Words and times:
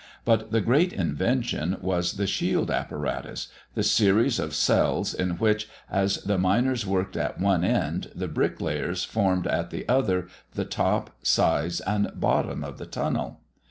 But 0.25 0.51
the 0.51 0.61
great 0.61 0.91
invention 0.93 1.77
was 1.79 2.13
the 2.13 2.25
shield 2.25 2.71
apparatus 2.71 3.49
the 3.75 3.83
series 3.83 4.39
of 4.39 4.55
cells, 4.55 5.13
in 5.13 5.37
which, 5.37 5.69
as 5.91 6.17
the 6.23 6.39
miners 6.39 6.87
worked 6.87 7.15
at 7.15 7.39
one 7.39 7.63
end, 7.63 8.09
the 8.15 8.27
bricklayers 8.27 9.03
formed 9.03 9.45
at 9.45 9.69
the 9.69 9.87
other 9.87 10.27
the 10.55 10.65
top, 10.65 11.11
sides, 11.21 11.81
and 11.81 12.19
bottom 12.19 12.63
of 12.63 12.79
the 12.79 12.87
tunnel. 12.87 13.41